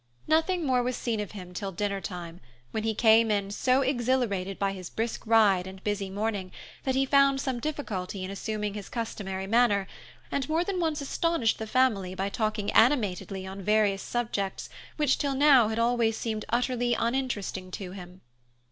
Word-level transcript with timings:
Nothing 0.27 0.65
more 0.65 0.81
was 0.81 0.95
seen 0.95 1.19
of 1.19 1.33
him 1.33 1.53
till 1.53 1.71
dinnertime, 1.71 2.39
when 2.71 2.81
he 2.81 2.95
came 2.95 3.29
in 3.29 3.51
so 3.51 3.81
exhilarated 3.81 4.57
by 4.57 4.71
his 4.73 4.89
brisk 4.89 5.27
ride 5.27 5.67
and 5.67 5.83
busy 5.83 6.09
morning 6.09 6.51
that 6.85 6.95
he 6.95 7.05
found 7.05 7.39
some 7.39 7.59
difficulty 7.59 8.23
in 8.23 8.31
assuming 8.31 8.73
his 8.73 8.89
customary 8.89 9.45
manner, 9.45 9.85
and 10.31 10.49
more 10.49 10.63
than 10.63 10.79
once 10.79 11.01
astonished 11.01 11.59
the 11.59 11.67
family 11.67 12.15
by 12.15 12.29
talking 12.29 12.71
animatedly 12.73 13.45
on 13.45 13.61
various 13.61 14.01
subjects 14.01 14.69
which 14.97 15.19
till 15.19 15.35
now 15.35 15.67
had 15.67 15.77
always 15.77 16.17
seemed 16.17 16.45
utterly 16.49 16.95
uninteresting 16.95 17.69
to 17.69 17.91
him. 17.91 18.21